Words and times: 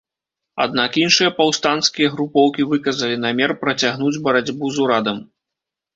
Аднак 0.63 0.91
іншыя 1.01 1.33
паўстанцкія 1.41 2.09
групоўкі 2.15 2.67
выказалі 2.71 3.19
намер 3.27 3.53
працягнуць 3.65 4.13
барацьбу 4.29 4.65
з 4.79 4.87
урадам. 4.87 5.17